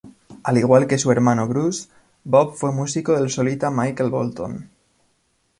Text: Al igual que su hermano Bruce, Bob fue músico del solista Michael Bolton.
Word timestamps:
Al 0.43 0.57
igual 0.57 0.87
que 0.87 0.97
su 0.97 1.11
hermano 1.11 1.47
Bruce, 1.47 1.89
Bob 2.23 2.55
fue 2.55 2.71
músico 2.71 3.13
del 3.13 3.29
solista 3.29 3.69
Michael 3.69 4.09
Bolton. 4.09 4.71